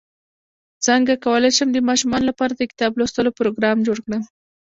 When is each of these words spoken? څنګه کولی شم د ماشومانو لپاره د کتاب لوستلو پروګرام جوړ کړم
څنګه 0.85 1.13
کولی 1.25 1.51
شم 1.57 1.69
د 1.73 1.77
ماشومانو 1.89 2.29
لپاره 2.29 2.53
د 2.55 2.61
کتاب 2.71 2.91
لوستلو 2.99 3.35
پروګرام 3.39 3.77
جوړ 3.87 3.97
کړم 4.05 4.23